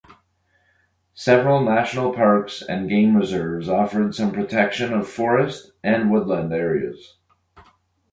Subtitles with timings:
[1.13, 7.17] Several national parks and game reserves offered some protection of forest and woodland areas.